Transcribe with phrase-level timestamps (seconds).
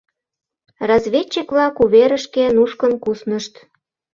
[0.89, 3.53] Разведчик-влак у верышке нушкын куснышт.